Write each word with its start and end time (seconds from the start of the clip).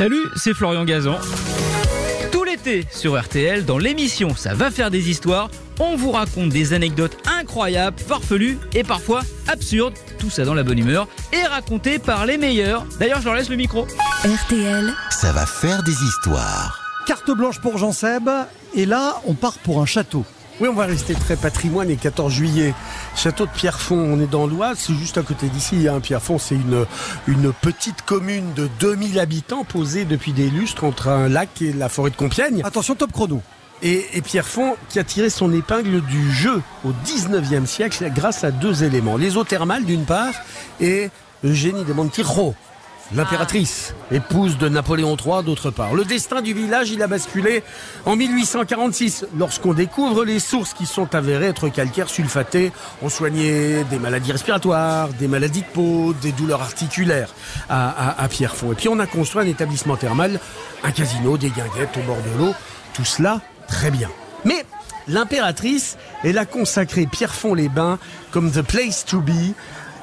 Salut, 0.00 0.30
c'est 0.34 0.54
Florian 0.54 0.86
Gazan. 0.86 1.18
Tout 2.32 2.42
l'été 2.42 2.86
sur 2.90 3.20
RTL, 3.20 3.66
dans 3.66 3.76
l'émission 3.76 4.34
Ça 4.34 4.54
va 4.54 4.70
faire 4.70 4.90
des 4.90 5.10
histoires, 5.10 5.50
on 5.78 5.94
vous 5.94 6.10
raconte 6.10 6.48
des 6.48 6.72
anecdotes 6.72 7.18
incroyables, 7.28 7.98
farfelues 7.98 8.58
et 8.72 8.82
parfois 8.82 9.20
absurdes, 9.46 9.92
tout 10.18 10.30
ça 10.30 10.46
dans 10.46 10.54
la 10.54 10.62
bonne 10.62 10.78
humeur, 10.78 11.06
et 11.34 11.42
racontées 11.46 11.98
par 11.98 12.24
les 12.24 12.38
meilleurs. 12.38 12.86
D'ailleurs, 12.98 13.20
je 13.20 13.26
leur 13.26 13.34
laisse 13.34 13.50
le 13.50 13.56
micro. 13.56 13.86
RTL, 14.24 14.90
Ça 15.10 15.32
va 15.32 15.44
faire 15.44 15.82
des 15.82 15.92
histoires. 16.02 16.80
Carte 17.06 17.30
blanche 17.32 17.60
pour 17.60 17.76
Jean 17.76 17.92
Seb. 17.92 18.30
Et 18.74 18.86
là, 18.86 19.20
on 19.26 19.34
part 19.34 19.58
pour 19.58 19.82
un 19.82 19.86
château. 19.86 20.24
Oui, 20.60 20.68
on 20.68 20.74
va 20.74 20.84
rester 20.84 21.14
très 21.14 21.36
patrimoine 21.36 21.88
et 21.88 21.96
14 21.96 22.30
juillet. 22.30 22.74
Château 23.16 23.46
de 23.46 23.50
Pierrefonds, 23.50 23.96
on 23.96 24.20
est 24.20 24.30
dans 24.30 24.46
l'Oise, 24.46 24.76
c'est 24.78 24.92
juste 24.92 25.16
à 25.16 25.22
côté 25.22 25.48
d'ici. 25.48 25.88
Hein. 25.88 26.00
Pierrefonds, 26.00 26.38
c'est 26.38 26.54
une, 26.54 26.84
une 27.26 27.50
petite 27.54 28.02
commune 28.02 28.52
de 28.52 28.68
2000 28.78 29.18
habitants 29.18 29.64
posée 29.64 30.04
depuis 30.04 30.34
des 30.34 30.50
lustres 30.50 30.84
entre 30.84 31.08
un 31.08 31.30
lac 31.30 31.62
et 31.62 31.72
la 31.72 31.88
forêt 31.88 32.10
de 32.10 32.16
Compiègne. 32.16 32.60
Attention, 32.62 32.94
top 32.94 33.10
chrono. 33.10 33.40
Et, 33.82 34.04
et 34.12 34.20
Pierrefonds 34.20 34.76
qui 34.90 34.98
a 34.98 35.04
tiré 35.04 35.30
son 35.30 35.50
épingle 35.54 36.02
du 36.02 36.30
jeu 36.30 36.60
au 36.84 36.90
19e 37.06 37.64
siècle 37.64 38.10
grâce 38.14 38.44
à 38.44 38.50
deux 38.50 38.84
éléments. 38.84 39.16
Les 39.16 39.38
eaux 39.38 39.44
thermales 39.44 39.86
d'une 39.86 40.04
part 40.04 40.34
et 40.78 41.08
Eugénie 41.42 41.84
de 41.86 41.94
Montijo, 41.94 42.54
l'impératrice, 43.14 43.94
épouse 44.10 44.58
de 44.58 44.68
Napoléon 44.68 45.16
III 45.16 45.42
d'autre 45.44 45.70
part. 45.70 45.94
Le 45.94 46.04
destin 46.04 46.42
du 46.42 46.54
village, 46.54 46.90
il 46.90 47.02
a 47.02 47.06
basculé 47.06 47.62
en 48.06 48.16
1846 48.16 49.26
lorsqu'on 49.36 49.74
découvre 49.74 50.24
les 50.24 50.38
sources 50.38 50.74
qui 50.74 50.86
sont 50.86 51.14
avérées 51.14 51.46
être 51.46 51.68
calcaires 51.68 52.08
sulfatés. 52.08 52.72
On 53.02 53.08
soignait 53.08 53.84
des 53.84 53.98
maladies 53.98 54.32
respiratoires, 54.32 55.08
des 55.08 55.28
maladies 55.28 55.62
de 55.62 55.66
peau, 55.66 56.14
des 56.22 56.32
douleurs 56.32 56.62
articulaires 56.62 57.34
à, 57.68 57.88
à, 57.90 58.22
à 58.22 58.28
Pierrefonds. 58.28 58.72
Et 58.72 58.76
puis 58.76 58.88
on 58.88 58.98
a 58.98 59.06
construit 59.06 59.42
un 59.42 59.46
établissement 59.48 59.96
thermal, 59.96 60.38
un 60.84 60.90
casino, 60.92 61.36
des 61.36 61.50
guinguettes 61.50 61.96
au 61.96 62.02
bord 62.06 62.18
de 62.22 62.38
l'eau. 62.38 62.54
Tout 62.94 63.04
cela, 63.04 63.40
très 63.68 63.90
bien. 63.90 64.08
Mais 64.44 64.64
l'impératrice, 65.08 65.96
elle 66.24 66.38
a 66.38 66.46
consacré 66.46 67.06
Pierrefonds-les-Bains 67.06 67.98
comme 68.30 68.50
the 68.50 68.62
place 68.62 69.04
to 69.04 69.20
be. 69.20 69.54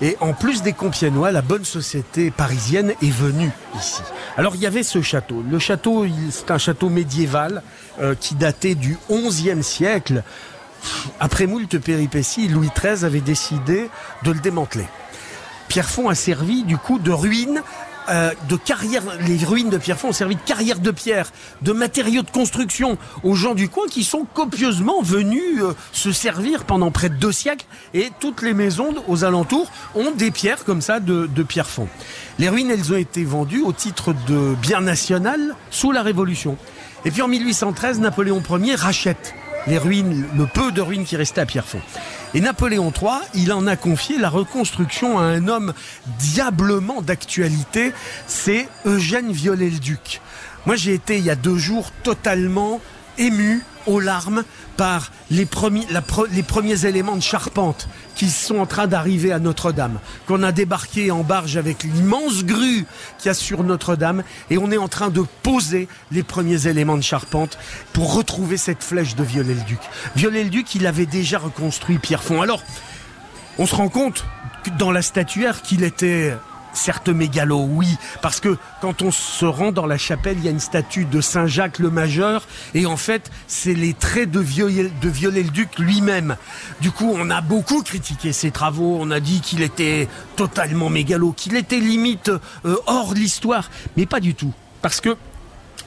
Et 0.00 0.16
en 0.20 0.32
plus 0.32 0.62
des 0.62 0.72
Compiègnois, 0.72 1.30
la 1.30 1.42
bonne 1.42 1.64
société 1.64 2.30
parisienne 2.30 2.94
est 3.02 3.12
venue 3.12 3.50
ici. 3.78 4.02
Alors 4.36 4.56
il 4.56 4.60
y 4.60 4.66
avait 4.66 4.82
ce 4.82 5.00
château. 5.02 5.42
Le 5.48 5.58
château, 5.58 6.06
c'est 6.30 6.50
un 6.50 6.58
château 6.58 6.88
médiéval 6.88 7.62
euh, 8.00 8.14
qui 8.18 8.34
datait 8.34 8.74
du 8.74 8.98
XIe 9.08 9.62
siècle. 9.62 10.22
Après 11.20 11.46
moult 11.46 11.78
péripéties, 11.78 12.48
Louis 12.48 12.70
XIII 12.76 13.04
avait 13.04 13.20
décidé 13.20 13.88
de 14.24 14.32
le 14.32 14.40
démanteler. 14.40 14.86
Pierrefonds 15.68 16.08
a 16.08 16.14
servi 16.14 16.64
du 16.64 16.76
coup 16.76 16.98
de 16.98 17.10
ruine, 17.10 17.62
euh, 18.08 18.32
de 18.48 18.56
carrière. 18.56 19.02
Les 19.26 19.44
ruines 19.44 19.70
de 19.70 19.78
Pierrefonds 19.78 20.08
ont 20.08 20.12
servi 20.12 20.36
de 20.36 20.40
carrière 20.40 20.78
de 20.78 20.90
pierre, 20.90 21.30
de 21.62 21.72
matériaux 21.72 22.22
de 22.22 22.30
construction 22.30 22.98
aux 23.22 23.34
gens 23.34 23.54
du 23.54 23.68
coin 23.68 23.86
qui 23.88 24.04
sont 24.04 24.26
copieusement 24.32 25.02
venus 25.02 25.62
euh, 25.62 25.72
se 25.92 26.12
servir 26.12 26.64
pendant 26.64 26.90
près 26.90 27.08
de 27.08 27.16
deux 27.16 27.32
siècles. 27.32 27.66
Et 27.94 28.10
toutes 28.20 28.42
les 28.42 28.54
maisons 28.54 28.94
aux 29.08 29.24
alentours 29.24 29.70
ont 29.94 30.10
des 30.10 30.30
pierres 30.30 30.64
comme 30.64 30.80
ça 30.80 31.00
de, 31.00 31.26
de 31.26 31.42
Pierrefonds. 31.42 31.88
Les 32.38 32.48
ruines, 32.48 32.70
elles 32.70 32.92
ont 32.92 32.96
été 32.96 33.24
vendues 33.24 33.62
au 33.62 33.72
titre 33.72 34.14
de 34.26 34.54
bien 34.60 34.80
national 34.80 35.54
sous 35.70 35.92
la 35.92 36.02
Révolution. 36.02 36.56
Et 37.04 37.10
puis 37.10 37.22
en 37.22 37.28
1813, 37.28 38.00
Napoléon 38.00 38.42
Ier 38.50 38.74
rachète 38.74 39.34
les 39.66 39.78
ruines, 39.78 40.26
le 40.36 40.46
peu 40.46 40.72
de 40.72 40.80
ruines 40.80 41.04
qui 41.04 41.16
restaient 41.16 41.40
à 41.40 41.46
Pierrefonds. 41.46 41.80
Et 42.34 42.40
Napoléon 42.40 42.92
III, 42.92 43.20
il 43.34 43.52
en 43.52 43.66
a 43.66 43.76
confié 43.76 44.18
la 44.18 44.28
reconstruction 44.28 45.18
à 45.18 45.22
un 45.22 45.48
homme 45.48 45.72
diablement 46.18 47.00
d'actualité, 47.00 47.92
c'est 48.26 48.68
Eugène 48.84 49.30
Viollet-le-Duc. 49.30 50.20
Moi, 50.66 50.76
j'ai 50.76 50.94
été 50.94 51.18
il 51.18 51.24
y 51.24 51.30
a 51.30 51.36
deux 51.36 51.56
jours 51.56 51.90
totalement 52.02 52.80
ému 53.18 53.62
aux 53.86 54.00
larmes 54.00 54.44
par 54.76 55.12
les 55.30 55.46
premiers, 55.46 56.86
éléments 56.86 57.16
de 57.16 57.22
charpente 57.22 57.88
qui 58.14 58.28
sont 58.30 58.58
en 58.58 58.66
train 58.66 58.86
d'arriver 58.86 59.32
à 59.32 59.38
Notre-Dame, 59.38 59.98
qu'on 60.26 60.42
a 60.42 60.52
débarqué 60.52 61.10
en 61.10 61.22
barge 61.22 61.56
avec 61.56 61.82
l'immense 61.82 62.44
grue 62.44 62.86
qu'il 63.18 63.26
y 63.26 63.28
a 63.28 63.34
sur 63.34 63.64
Notre-Dame, 63.64 64.22
et 64.50 64.58
on 64.58 64.70
est 64.70 64.76
en 64.76 64.88
train 64.88 65.10
de 65.10 65.24
poser 65.42 65.88
les 66.12 66.22
premiers 66.22 66.66
éléments 66.66 66.96
de 66.96 67.02
charpente 67.02 67.58
pour 67.92 68.14
retrouver 68.14 68.56
cette 68.56 68.82
flèche 68.82 69.16
de 69.16 69.24
Viollet-le-Duc. 69.24 69.80
Viollet-le-Duc, 70.16 70.74
il 70.74 70.86
avait 70.86 71.06
déjà 71.06 71.38
reconstruit 71.38 71.98
Pierrefonds. 71.98 72.42
Alors, 72.42 72.62
on 73.58 73.66
se 73.66 73.74
rend 73.74 73.88
compte 73.88 74.24
dans 74.78 74.90
la 74.90 75.02
statuaire 75.02 75.62
qu'il 75.62 75.84
était 75.84 76.34
certes 76.74 77.08
mégalo, 77.08 77.66
oui, 77.68 77.88
parce 78.22 78.40
que 78.40 78.56
quand 78.80 79.02
on 79.02 79.10
se 79.10 79.44
rend 79.44 79.72
dans 79.72 79.86
la 79.86 79.98
chapelle, 79.98 80.36
il 80.38 80.44
y 80.44 80.48
a 80.48 80.50
une 80.50 80.60
statue 80.60 81.04
de 81.04 81.20
Saint 81.20 81.46
Jacques 81.46 81.78
le 81.78 81.90
Majeur, 81.90 82.46
et 82.74 82.86
en 82.86 82.96
fait, 82.96 83.30
c'est 83.46 83.74
les 83.74 83.94
traits 83.94 84.30
de 84.30 84.40
Viollet, 84.40 84.90
de 85.00 85.08
Viollet-le-Duc 85.08 85.78
lui-même. 85.78 86.36
Du 86.80 86.90
coup, 86.90 87.12
on 87.14 87.30
a 87.30 87.40
beaucoup 87.40 87.82
critiqué 87.82 88.32
ses 88.32 88.50
travaux, 88.50 88.96
on 89.00 89.10
a 89.10 89.20
dit 89.20 89.40
qu'il 89.40 89.62
était 89.62 90.08
totalement 90.36 90.90
mégalo, 90.90 91.32
qu'il 91.32 91.56
était 91.56 91.80
limite 91.80 92.30
euh, 92.64 92.76
hors 92.86 93.14
l'histoire, 93.14 93.70
mais 93.96 94.06
pas 94.06 94.20
du 94.20 94.34
tout, 94.34 94.52
parce 94.82 95.00
que 95.00 95.16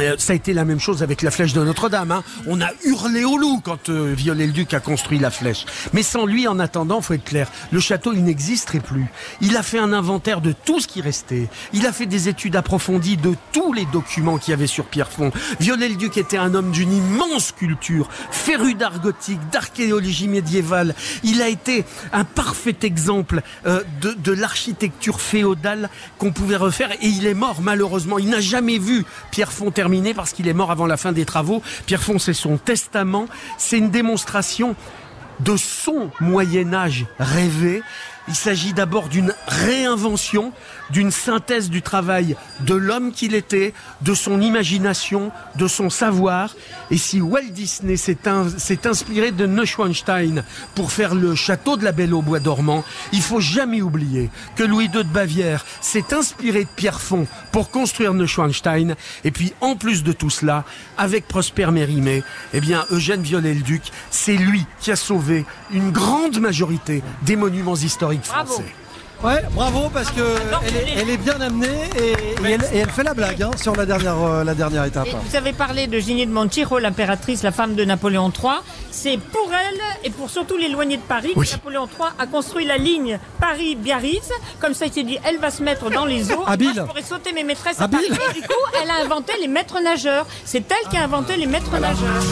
euh, 0.00 0.14
ça 0.18 0.32
a 0.32 0.36
été 0.36 0.52
la 0.52 0.64
même 0.64 0.80
chose 0.80 1.02
avec 1.02 1.22
la 1.22 1.30
flèche 1.30 1.52
de 1.52 1.62
Notre-Dame. 1.62 2.10
hein. 2.10 2.22
On 2.46 2.60
a 2.60 2.68
hurlé 2.84 3.24
au 3.24 3.36
loup 3.36 3.60
quand 3.62 3.88
euh, 3.88 4.14
Viollet-le-Duc 4.16 4.74
a 4.74 4.80
construit 4.80 5.18
la 5.18 5.30
flèche. 5.30 5.64
Mais 5.92 6.02
sans 6.02 6.26
lui, 6.26 6.48
en 6.48 6.58
attendant, 6.58 7.00
faut 7.00 7.14
être 7.14 7.24
clair, 7.24 7.48
le 7.70 7.80
château, 7.80 8.12
il 8.12 8.24
n'existerait 8.24 8.80
plus. 8.80 9.06
Il 9.40 9.56
a 9.56 9.62
fait 9.62 9.78
un 9.78 9.92
inventaire 9.92 10.40
de 10.40 10.52
tout 10.52 10.80
ce 10.80 10.86
qui 10.86 11.00
restait. 11.00 11.48
Il 11.72 11.86
a 11.86 11.92
fait 11.92 12.06
des 12.06 12.28
études 12.28 12.56
approfondies 12.56 13.16
de 13.16 13.34
tous 13.52 13.72
les 13.72 13.84
documents 13.86 14.38
qu'il 14.38 14.52
y 14.52 14.54
avait 14.54 14.66
sur 14.66 14.84
Pierrefonds. 14.86 15.32
Viollet-le-Duc 15.60 16.16
était 16.16 16.38
un 16.38 16.54
homme 16.54 16.70
d'une 16.70 16.92
immense 16.92 17.52
culture, 17.52 18.08
féru 18.30 18.74
d'art 18.74 19.00
gothique, 19.00 19.40
d'archéologie 19.50 20.28
médiévale. 20.28 20.94
Il 21.22 21.42
a 21.42 21.48
été 21.48 21.84
un 22.12 22.24
parfait 22.24 22.76
exemple 22.82 23.42
euh, 23.66 23.82
de, 24.00 24.12
de 24.12 24.32
l'architecture 24.32 25.20
féodale 25.20 25.90
qu'on 26.18 26.32
pouvait 26.32 26.56
refaire. 26.56 26.92
Et 27.02 27.08
il 27.08 27.26
est 27.26 27.34
mort, 27.34 27.60
malheureusement. 27.60 28.18
Il 28.18 28.28
n'a 28.30 28.40
jamais 28.40 28.78
vu 28.78 29.04
Pierrefonds 29.30 29.70
parce 30.14 30.32
qu'il 30.32 30.48
est 30.48 30.52
mort 30.52 30.70
avant 30.70 30.86
la 30.86 30.96
fin 30.96 31.12
des 31.12 31.24
travaux. 31.24 31.62
Pierrefonds, 31.86 32.18
c'est 32.18 32.32
son 32.32 32.56
testament. 32.56 33.26
C'est 33.58 33.78
une 33.78 33.90
démonstration 33.90 34.74
de 35.40 35.56
son 35.56 36.10
Moyen 36.20 36.72
Âge 36.74 37.06
rêvé. 37.18 37.82
Il 38.28 38.34
s'agit 38.36 38.72
d'abord 38.72 39.08
d'une 39.08 39.34
réinvention, 39.48 40.52
d'une 40.90 41.10
synthèse 41.10 41.70
du 41.70 41.82
travail 41.82 42.36
de 42.60 42.74
l'homme 42.74 43.10
qu'il 43.12 43.34
était, 43.34 43.74
de 44.02 44.14
son 44.14 44.40
imagination, 44.40 45.32
de 45.56 45.66
son 45.66 45.90
savoir. 45.90 46.54
Et 46.90 46.98
si 46.98 47.20
Walt 47.20 47.50
Disney 47.50 47.96
s'est 47.96 48.28
in- 48.28 48.48
s'est 48.58 48.86
inspiré 48.86 49.32
de 49.32 49.46
Neuschwanstein 49.46 50.44
pour 50.74 50.92
faire 50.92 51.14
le 51.14 51.34
château 51.34 51.76
de 51.76 51.84
la 51.84 51.92
Belle 51.92 52.14
au 52.14 52.22
bois 52.22 52.38
dormant, 52.40 52.84
il 53.12 53.22
faut 53.22 53.40
jamais 53.40 53.82
oublier 53.82 54.30
que 54.54 54.62
Louis 54.62 54.84
II 54.86 55.02
de 55.04 55.08
Bavière 55.08 55.64
s'est 55.80 56.14
inspiré 56.14 56.64
de 56.64 56.68
Pierrefonds 56.76 57.26
pour 57.50 57.70
construire 57.70 58.14
Neuschwanstein. 58.14 58.94
Et 59.24 59.30
puis, 59.30 59.52
en 59.60 59.74
plus 59.76 60.04
de 60.04 60.12
tout 60.12 60.30
cela, 60.30 60.64
avec 60.96 61.26
Prosper 61.26 61.66
Mérimée, 61.72 62.22
eh 62.52 62.60
bien, 62.60 62.84
Eugène 62.90 63.22
Viollet-le-Duc, 63.22 63.82
c'est 64.10 64.36
lui 64.36 64.64
qui 64.80 64.92
a 64.92 64.96
sauvé 64.96 65.44
une 65.72 65.90
grande 65.90 66.38
majorité 66.38 67.02
des 67.22 67.36
monuments 67.36 67.74
historiques 67.74 68.12
Bravo. 68.28 68.54
français. 68.54 68.74
Ouais, 69.22 69.40
bravo 69.52 69.88
parce 69.94 70.10
que 70.10 70.16
J'adore 70.20 70.62
elle 70.66 70.76
est, 70.76 70.84
les- 70.96 71.00
elle 71.02 71.10
est 71.10 71.16
bien 71.16 71.40
amenée 71.40 71.68
et, 71.96 72.10
et 72.10 72.50
elle, 72.54 72.64
et 72.72 72.78
elle 72.78 72.90
fait 72.90 73.04
la 73.04 73.14
blague 73.14 73.40
hein, 73.40 73.52
sur 73.56 73.76
la 73.76 73.86
dernière, 73.86 74.20
euh, 74.20 74.42
la 74.42 74.52
dernière 74.52 74.84
étape. 74.84 75.06
Et 75.06 75.12
vous 75.14 75.36
avez 75.36 75.52
parlé 75.52 75.86
de 75.86 76.00
Génie 76.00 76.26
de 76.26 76.32
Montijo, 76.32 76.80
l'impératrice, 76.80 77.44
la 77.44 77.52
femme 77.52 77.76
de 77.76 77.84
Napoléon 77.84 78.32
III. 78.36 78.54
C'est 78.90 79.18
pour 79.18 79.48
elle 79.52 79.78
et 80.02 80.10
pour 80.10 80.28
surtout 80.28 80.56
l'éloigné 80.56 80.96
de 80.96 81.02
Paris 81.02 81.30
Oui. 81.36 81.46
que 81.46 81.52
Napoléon 81.52 81.86
III 81.86 82.08
a 82.18 82.26
construit 82.26 82.64
la 82.64 82.78
ligne 82.78 83.20
Paris-Biarritz. 83.38 84.28
Comme 84.60 84.74
ça, 84.74 84.86
il 84.86 84.92
s'est 84.92 85.04
dit, 85.04 85.18
elle 85.24 85.38
va 85.38 85.52
se 85.52 85.62
mettre 85.62 85.88
dans 85.88 86.04
les 86.04 86.32
eaux. 86.32 86.42
Habile. 86.48 86.72
Moi, 86.74 86.74
je 86.78 86.88
pourrais 86.88 87.02
sauter 87.02 87.32
mes 87.32 87.44
maîtresses 87.44 87.80
à 87.80 87.84
Habile. 87.84 88.00
Paris. 88.08 88.20
Et 88.30 88.40
du 88.40 88.42
coup, 88.48 88.54
elle 88.82 88.90
a 88.90 89.04
inventé 89.04 89.34
les 89.40 89.46
maîtres 89.46 89.80
nageurs. 89.80 90.26
C'est 90.44 90.64
elle 90.68 90.88
qui 90.90 90.96
a 90.96 91.04
inventé 91.04 91.36
les 91.36 91.46
maîtres 91.46 91.78
nageurs. 91.78 92.24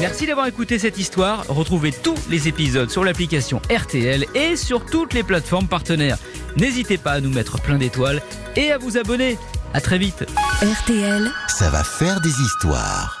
Merci 0.00 0.26
d'avoir 0.26 0.46
écouté 0.46 0.78
cette 0.78 0.98
histoire. 0.98 1.44
Retrouvez 1.48 1.92
tous 1.92 2.16
les 2.30 2.48
épisodes 2.48 2.90
sur 2.90 3.04
l'application 3.04 3.60
RTL 3.70 4.24
et 4.34 4.56
sur 4.56 4.86
toutes 4.86 5.12
les 5.12 5.22
plateformes 5.22 5.68
partenaires. 5.68 6.16
N'hésitez 6.56 6.96
pas 6.96 7.12
à 7.12 7.20
nous 7.20 7.30
mettre 7.30 7.60
plein 7.60 7.76
d'étoiles 7.76 8.22
et 8.56 8.72
à 8.72 8.78
vous 8.78 8.96
abonner. 8.96 9.36
À 9.74 9.80
très 9.80 9.98
vite. 9.98 10.24
RTL. 10.62 11.30
Ça 11.48 11.68
va 11.68 11.84
faire 11.84 12.20
des 12.22 12.30
histoires. 12.30 13.19